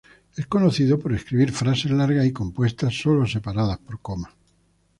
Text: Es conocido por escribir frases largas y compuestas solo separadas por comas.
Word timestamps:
Es 0.35 0.47
conocido 0.47 0.97
por 0.97 1.13
escribir 1.13 1.51
frases 1.51 1.91
largas 1.91 2.25
y 2.25 2.33
compuestas 2.33 2.91
solo 2.99 3.27
separadas 3.27 3.77
por 3.77 3.99
comas. 4.01 4.33